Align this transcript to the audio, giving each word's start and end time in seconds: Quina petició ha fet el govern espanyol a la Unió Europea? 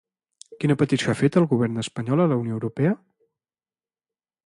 Quina 0.63 0.77
petició 0.81 1.11
ha 1.13 1.17
fet 1.19 1.37
el 1.43 1.47
govern 1.53 1.83
espanyol 1.85 2.25
a 2.25 2.29
la 2.35 2.41
Unió 2.45 2.59
Europea? 2.59 2.99